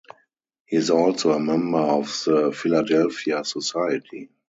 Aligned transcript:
He 0.65 0.77
is 0.77 0.89
also 0.89 1.31
a 1.31 1.39
member 1.39 1.77
of 1.77 2.05
the 2.25 2.51
Philadelphia 2.59 3.43
Society. 3.43 4.31